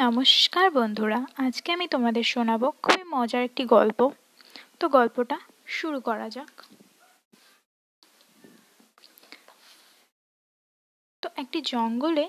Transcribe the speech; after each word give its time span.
নমস্কার 0.00 0.70
বন্ধুরা, 0.70 1.26
আজকে 1.36 1.72
আমি 1.72 1.88
তোমাদের 1.88 2.22
শোনাবো 2.22 2.70
খুবই 2.70 3.04
মজার 3.04 3.44
একটি 3.44 3.64
গল্প। 3.64 4.10
তো 4.80 4.88
গল্পটা 4.88 5.40
শুরু 5.66 6.00
করা 6.00 6.30
যাক। 6.30 6.62
তো 11.22 11.28
একটি 11.36 11.60
জঙ্গলে 11.60 12.28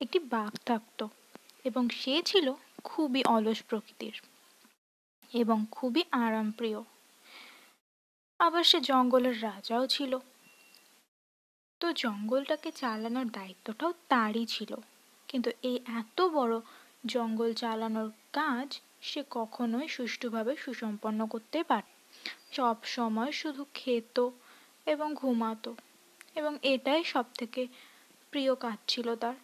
একটি 0.00 0.18
বাঘ 0.18 0.56
থাকতো 0.66 1.08
এবং 1.64 1.88
সে 1.88 2.22
ছিল 2.22 2.52
খুবই 2.84 3.24
অলস 3.24 3.62
প্রকৃতির 3.62 4.20
এবং 5.32 5.66
খুবই 5.70 6.04
আরামপ্রিয়। 6.12 6.82
আবার 8.38 8.64
সে 8.64 8.80
জঙ্গলের 8.80 9.42
রাজাও 9.42 9.86
ছিল। 9.86 10.18
তো 11.80 11.92
জঙ্গলটাকে 11.92 12.72
চালানোর 12.72 13.28
দায়িত্বটাও 13.28 13.92
তারই 14.08 14.46
ছিল। 14.46 14.74
কিন্তু 15.30 15.50
এই 15.62 15.76
এত 16.00 16.20
বড় 16.30 16.54
জঙ্গল 17.06 17.52
চালানোর 17.52 18.08
কাজ 18.32 18.68
সে 19.02 19.24
কখনোই 19.30 19.88
সুষ্ঠুভাবে 19.88 20.56
সুসম্পন্ন 20.56 21.26
করতে 21.26 21.58
পারে। 21.62 21.90
সব 22.52 22.76
সময় 22.84 23.32
শুধু 23.32 23.62
খেত 23.74 24.16
এবং 24.86 25.14
ঘুমাতো 25.14 25.72
এবং 26.34 26.52
এটাই 26.62 27.04
সব 27.04 27.26
থেকে 27.38 27.62
প্রিয় 28.32 28.54
কাজ 28.54 28.78
ছিল 28.88 29.08
তার। 29.14 29.36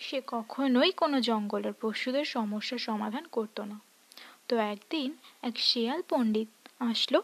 সে 0.00 0.20
কখনোই 0.26 0.92
কোনো 0.92 1.20
জঙ্গলের 1.20 1.74
পশুদের 1.80 2.24
সমস্যার 2.26 2.78
সমাধান 2.78 3.24
করতো 3.32 3.62
না। 3.64 3.76
তো 4.48 4.56
একদিন 4.56 5.08
এক 5.42 5.54
শেয়াল 5.60 6.00
পণ্ডিত 6.08 6.48
আসলো 6.80 7.22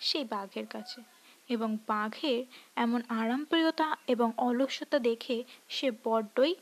সেই 0.00 0.24
বাঘের 0.24 0.66
কাছে 0.66 1.00
এবং 1.48 1.78
বাঘের 1.86 2.44
এমন 2.76 3.00
আরামপ্রিয়তা 3.08 3.96
এবং 4.06 4.32
অলস্যতা 4.36 4.98
দেখে 4.98 5.44
সে 5.68 5.90
বড্ডই 6.04 6.54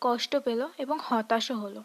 কষ্ট 0.00 0.36
পেল 0.36 0.60
এবং 0.78 0.96
হতাশও 1.02 1.56
হলো। 1.56 1.82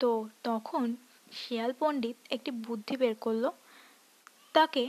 তো 0.00 0.28
তখন 0.44 0.96
শিয়াল 1.32 1.72
পণ্ডিত 1.78 2.16
একটি 2.30 2.50
বুদ্ধি 2.50 2.96
বের 2.96 3.14
করল 3.14 3.50
তাকে 4.52 4.84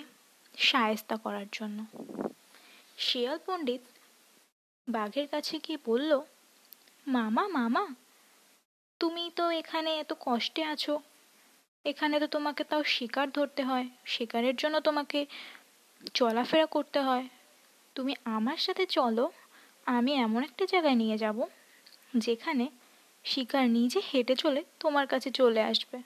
সায়স্তা 0.58 1.16
করার 1.18 1.48
জন্য। 1.52 1.86
শিয়াল 2.98 3.38
পণ্ডিত 3.46 3.82
বাঘের 4.88 5.28
কাছে 5.28 5.60
গিয়ে 5.60 5.80
বলল, 5.86 6.12
মামা 7.08 7.44
মামা 7.48 7.84
তুমি 9.02 9.32
তো 9.36 9.50
এখানে 9.52 9.90
এত 10.00 10.14
কষ্টে 10.20 10.64
আছো। 10.64 11.00
এখানে 11.86 12.20
তো 12.20 12.28
তোমাকে 12.28 12.64
তাও 12.64 12.84
শিকার 12.84 13.32
ধরতে 13.32 13.64
হয়। 13.64 13.88
শিকারের 14.06 14.56
জন্য 14.56 14.80
তোমাকে 14.80 15.26
চলাফেরা 16.14 16.66
করতে 16.66 17.00
হয়। 17.00 17.28
তুমি 17.96 18.16
আমার 18.26 18.58
সাথে 18.58 18.86
চলো, 18.86 19.32
আমি 19.86 20.12
এমন 20.14 20.44
একটা 20.44 20.66
জায়গায় 20.66 20.96
নিয়ে 20.96 21.18
যাব, 21.18 21.46
যেখানে 22.18 22.70
শিকার 23.24 23.70
নিজে 23.70 24.02
হেঁটে 24.14 24.36
চলে 24.36 24.64
তোমার 24.80 25.08
কাছে 25.08 25.32
চলে 25.32 25.62
আসবে। 25.62 25.98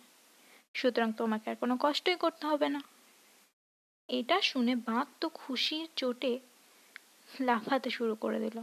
সুতরাং 0.73 1.13
তোমাকে 1.13 1.49
আর 1.49 1.55
কোনো 1.55 1.77
কষ্টই 1.81 2.15
করতে 2.15 2.47
হবে 2.47 2.69
না। 2.69 2.81
এটা 4.09 4.41
শুনে 4.41 4.75
বাঘ 4.75 5.07
তো 5.21 5.29
খুশির 5.29 5.87
চোটে 5.95 6.39
লাফাতে 7.41 7.89
শুরু 7.89 8.15
করে 8.15 8.39
দিল 8.39 8.57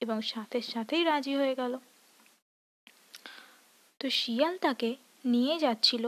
এবং 0.00 0.20
সাথে 0.22 0.62
সাথেই 0.62 1.04
রাজি 1.04 1.36
হয়ে 1.36 1.54
গেল। 1.54 1.78
তো 4.00 4.06
শিয়াল 4.10 4.54
তাকে 4.58 4.90
নিয়ে 5.24 5.58
যাচ্ছিল। 5.58 6.04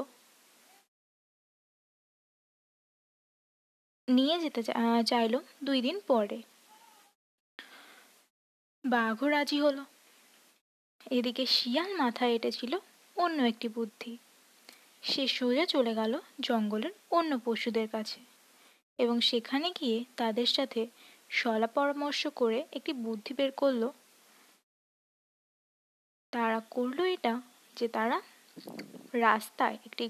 নিয়ে 4.09 4.37
যেতে 4.39 4.61
চাইল 5.07 5.35
দুই 5.65 5.79
দিন 5.83 5.97
পরে। 6.07 6.39
বাঘও 8.85 9.27
রাজি 9.29 9.59
হলো। 9.61 9.85
এদিকে 11.11 11.45
শিয়াল 11.47 11.91
মাথায় 11.97 12.33
এঁটেছিল 12.33 12.73
অন্য 13.17 13.43
একটি 13.43 13.69
বুদ্ধি। 13.69 14.13
সে 15.03 15.23
সোজা 15.29 15.65
চলে 15.67 15.93
গেল 15.95 16.13
জঙ্গলের 16.41 16.93
অন্য 17.11 17.39
পশুদের 17.45 17.89
কাছে 17.89 18.21
এবং 18.99 19.21
সেখানে 19.21 19.69
গিয়ে 19.81 20.05
তাদের 20.17 20.47
সাথে 20.47 20.87
সলা 21.31 21.67
পরামর্শ 21.67 22.27
করে 22.27 22.59
একটি 22.73 22.93
বুদ্ধি 22.93 23.35
বের 23.35 23.53
করল। 23.53 23.83
তারা 26.33 26.59
করল 26.71 26.99
এটা 27.17 27.33
যে 27.77 27.87
তারা 27.89 28.19
রাস্তায় 29.27 29.77
একটি 29.87 30.07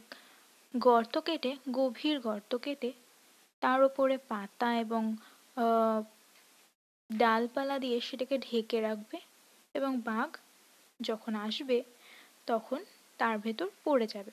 গর্ত 0.74 1.14
কেটে, 1.18 1.52
গভীর 1.72 2.16
গর্ত 2.20 2.52
কেটে 2.56 2.90
তার 3.62 3.82
ওপরে 3.82 4.16
পাতা 4.28 4.68
এবং 4.78 5.02
ডালপালা 7.10 7.76
দিয়ে 7.78 7.98
সেটাকে 8.00 8.36
ঢেকে 8.38 8.78
রাখবে 8.80 9.18
এবং 9.74 10.00
বাঘ 10.00 10.30
যখন 11.00 11.32
আসবে 11.34 11.78
তখন 12.46 12.80
তার 13.18 13.38
ভেতর 13.38 13.68
পড়ে 13.84 14.06
যাবে। 14.06 14.32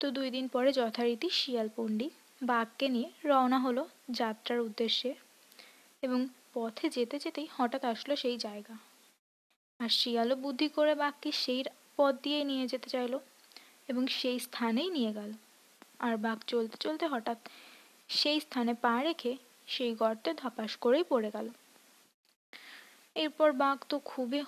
তো 0.00 0.06
দুই 0.10 0.28
দিন 0.30 0.44
পরে 0.48 0.70
যথারীতি 0.72 1.28
শিয়াল 1.30 1.68
পণ্ডিত 1.76 2.12
বাঘকে 2.42 2.86
নিয়ে 2.88 3.08
রওনা 3.24 3.58
হলো 3.58 3.82
যাত্রার 4.10 4.60
উদ্দেশ্যে 4.60 5.10
এবং 6.02 6.20
পথে 6.54 6.86
যেতে 6.90 7.16
যেতেই 7.18 7.48
হঠাৎ 7.56 7.82
আসলো 7.84 8.14
সেই 8.16 8.36
জায়গা। 8.38 8.74
আর 9.82 9.88
শিয়ালও 9.88 10.36
বুদ্ধি 10.36 10.68
করে 10.68 10.92
বাঘকে 10.94 11.30
সেই 11.32 11.60
পথ 11.96 12.14
দিয়েই 12.22 12.44
নিয়ে 12.44 12.64
যেতে 12.68 12.88
চাইলো 12.90 13.18
এবং 13.88 14.02
সেই 14.06 14.38
স্থানেই 14.38 14.90
নিয়ে 14.90 15.12
গেল। 15.12 15.30
আর 15.98 16.14
বাঘ 16.16 16.38
চলতে 16.46 16.76
চলতে 16.80 17.04
হঠাৎ 17.06 17.38
সেই 18.08 18.38
স্থানে 18.40 18.72
পা 18.74 18.94
রেখে 19.02 19.32
সেই 19.66 19.92
গর্তে 19.94 20.30
ধপাস 20.34 20.72
করেই 20.76 21.04
পড়ে 21.08 21.30
গেল। 21.30 21.48
এরপর 23.14 23.48
বাঘ 23.52 23.78
তো 23.88 23.96
খুবই 24.04 24.42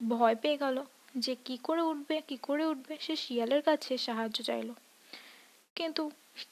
ভয় 0.00 0.34
পেয়ে 0.34 0.58
গেল 0.58 0.76
যে 1.16 1.34
কি 1.44 1.56
করে 1.62 1.82
উঠবে, 1.82 2.16
কি 2.28 2.36
করে 2.42 2.64
উঠবে, 2.66 2.94
সে 3.00 3.14
শিয়ালের 3.16 3.62
কাছে 3.62 3.92
সাহায্য 3.98 4.38
চাইল। 4.42 4.68
কিন্তু 5.76 6.02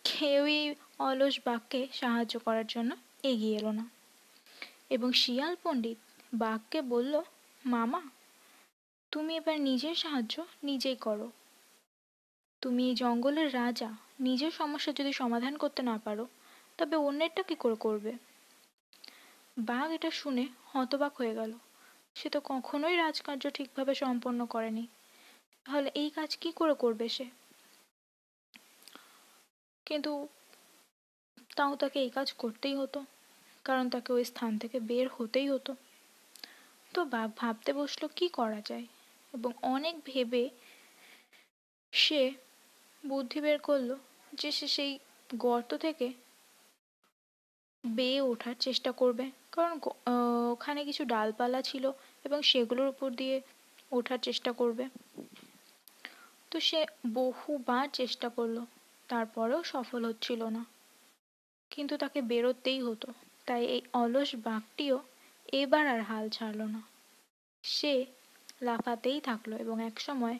কেউই 0.04 0.74
অলস 0.98 1.34
বাঘকে 1.44 1.80
সাহায্য 1.92 2.34
করার 2.38 2.66
জন্য 2.68 2.90
এগিয়ে 3.22 3.56
এলো 3.58 3.72
না। 3.72 3.84
এবং 4.90 5.08
শিয়াল 5.12 5.54
পণ্ডিত 5.62 5.98
বাঘকে 6.34 6.78
বলল 6.82 7.14
মামা, 7.64 8.02
তুমি 9.12 9.36
এবার 9.36 9.60
নিজের 9.60 9.94
সাহায্য 9.94 10.44
নিজেই 10.62 10.96
করো। 10.96 11.30
তুমি 12.62 12.88
এই 12.88 12.94
জঙ্গলের 12.94 13.54
রাজা, 13.54 13.96
নিজের 14.20 14.50
সমস্যা 14.50 14.92
যদি 14.92 15.12
সমাধান 15.12 15.56
করতে 15.56 15.82
না 15.82 15.98
পারো, 16.04 16.26
তবে 16.78 16.96
অন্যেরটা 16.96 17.42
কি 17.42 17.54
করে 17.54 17.74
করবে? 17.74 18.12
বাঘ 19.58 19.90
এটা 19.90 20.10
শুনে 20.10 20.46
হতবাক 20.66 21.16
হয়ে 21.16 21.34
গেল। 21.34 21.52
সে 22.14 22.30
তো 22.30 22.40
কখনোই 22.44 22.96
রাজকার্য 22.96 23.50
ঠিকভাবে 23.50 23.94
সম্পন্ন 23.94 24.46
করেনি। 24.46 24.86
তাহলে 25.64 25.90
এই 25.94 26.10
কাজ 26.10 26.36
কি 26.36 26.52
করে 26.52 26.74
করবে 26.74 27.08
সে? 27.08 27.26
কিন্তু 29.86 30.28
তাও 31.56 31.76
তাকে 31.76 32.00
এই 32.00 32.10
কাজ 32.10 32.32
করতেই 32.32 32.74
হতো, 32.74 33.04
কারণ 33.64 33.90
তাকে 33.90 34.12
ওই 34.12 34.24
স্থান 34.24 34.58
থেকে 34.58 34.80
বের 34.80 35.08
হতেই 35.18 35.48
হতো। 35.48 35.76
তো 36.92 37.00
বাঘ 37.04 37.28
ভাবতে 37.36 37.70
বসল 37.72 38.02
কি 38.16 38.26
করা 38.28 38.60
যায়? 38.60 38.86
এবং 39.34 39.50
অনেক 39.64 39.94
ভেবে 40.04 40.42
সে 41.92 42.22
বুদ্ধি 43.04 43.38
বের 43.40 43.58
করল 43.58 43.90
যে 44.32 44.50
সে 44.52 44.66
সেই 44.68 44.92
গর্ত 45.30 45.70
থেকে 45.76 46.06
বেয়ে 47.84 48.20
ওঠার 48.20 48.56
চেষ্টা 48.60 48.90
করবে। 48.92 49.24
কারণ 49.52 49.72
ওখানে 50.52 50.80
কিছু 50.84 51.02
ডালপালা 51.04 51.60
ছিল 51.62 51.84
এবং 52.24 52.38
সেগুলোর 52.42 52.88
উপর 52.88 53.08
দিয়ে 53.10 53.36
ওঠার 53.92 54.18
চেষ্টা 54.18 54.52
করবে। 54.52 54.84
তো 56.50 56.60
সে 56.60 56.80
বহুবার 57.14 57.86
চেষ্টা 57.92 58.28
করল, 58.28 58.56
তারপরেও 59.08 59.62
সফল 59.64 60.04
হচ্ছিল 60.04 60.40
না। 60.46 60.62
কিন্তু 61.70 61.94
তাকে 61.96 62.18
বেরোতেই 62.22 62.80
হতো। 62.82 63.08
তাই 63.46 63.62
এই 63.64 63.80
অলস 63.92 64.30
বাঘটিও 64.44 64.96
এবার 65.52 65.86
আর 65.86 66.00
হাল 66.00 66.28
ছাড়ল 66.28 66.60
না। 66.66 66.82
সে 67.64 67.94
লাফাতেই 68.62 69.20
থাকল 69.20 69.52
এবং 69.56 69.76
এক 69.82 70.00
সময় 70.00 70.38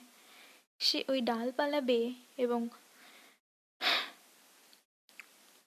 সে 0.81 1.05
ওই 1.09 1.21
ডালপালা 1.21 1.81
বেয়ে 1.81 2.09
এবং 2.37 2.61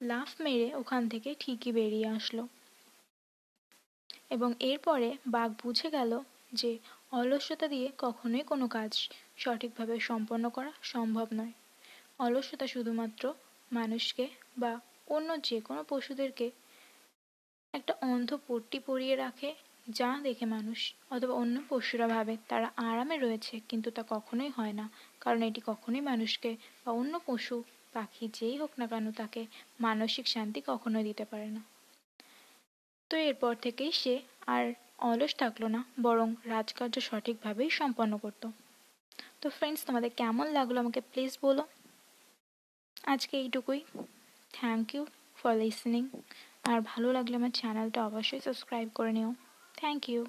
লাফ 0.02 0.30
মেরে 0.42 0.76
ওখান 0.76 1.10
থেকে 1.10 1.30
ঠিকই 1.40 1.72
বেরিয়ে 1.72 2.08
আসলো। 2.08 2.44
এবং 4.30 4.54
এরপরে 4.60 5.18
বাঘ 5.28 5.50
বুঝে 5.64 5.90
গেল 5.92 6.12
যে 6.54 6.72
অলস্যতা 7.12 7.68
দিয়ে 7.68 7.92
কখনোই 7.98 8.42
কোনো 8.42 8.68
কাজ 8.68 8.92
সঠিকভাবে 9.38 10.00
সম্পন্ন 10.00 10.50
করা 10.50 10.72
সম্ভব 10.84 11.28
নয়। 11.34 11.54
অলস্যতা 12.20 12.68
শুধুমাত্র 12.68 13.34
মানুষকে 13.72 14.26
বা 14.58 14.80
অন্য 15.08 15.30
যে 15.44 15.62
কোনো 15.62 15.84
পশুদেরকে 15.90 16.52
একটা 17.78 17.94
অন্ধ 18.12 18.30
পট্টি 18.48 18.80
পরিয়ে 18.80 19.16
রাখে 19.16 19.50
যা 19.90 20.10
দেখে 20.24 20.46
মানুষ 20.46 20.80
অথবা 21.12 21.34
অন্য 21.34 21.56
পশুরা 21.70 22.08
ভাবে 22.08 22.38
তারা 22.50 22.68
আরামে 22.90 23.16
রয়েছে 23.18 23.56
কিন্তু 23.70 23.90
তা 23.92 24.04
কখনোই 24.10 24.52
হয় 24.58 24.74
না। 24.74 24.86
কারণ 25.22 25.40
এটি 25.44 25.62
কখনোই 25.66 26.02
মানুষকে 26.02 26.52
বা 26.84 26.92
অন্য 26.92 27.14
পশু, 27.26 27.56
পাখি 27.94 28.26
যেই 28.34 28.56
হোক 28.58 28.72
না 28.80 28.86
কেন 28.88 29.06
তাকে 29.12 29.42
মানসিক 29.80 30.26
শান্তি 30.28 30.60
কখনোই 30.66 31.04
দিতে 31.04 31.26
পারে 31.26 31.48
না। 31.48 31.62
তো 33.10 33.16
এরপর 33.18 33.54
থেকেই 33.56 33.92
সে 33.92 34.14
আর 34.48 34.64
অলস 35.10 35.36
থাকল 35.36 35.64
না, 35.66 35.82
বরং 36.02 36.28
রাজকার্য 36.46 36.96
সঠিকভাবেই 37.00 37.70
সম্পন্ন 37.70 38.14
করত। 38.18 38.44
তো 39.42 39.48
ফ্রেন্ডস 39.50 39.82
তোমাদের 39.86 40.12
কেমন 40.18 40.48
লাগল 40.48 40.76
আমাকে 40.78 41.02
প্লিজ 41.12 41.32
বলো। 41.42 41.64
আজকে 43.04 43.34
এইটুকুই। 43.38 43.82
থ্যাংক 44.54 44.86
ইউ 44.96 45.04
ফর 45.36 45.54
লিসনিং 45.56 46.04
আর 46.66 46.80
ভালো 46.82 47.08
লাগলে 47.12 47.36
আমার 47.36 47.54
চ্যানেলটা 47.60 48.00
অবশ্যই 48.06 48.42
সাবস্ক্রাইব 48.42 48.88
করে 48.96 49.12
নিও। 49.12 49.30
Thank 49.78 50.02
you 50.10 50.22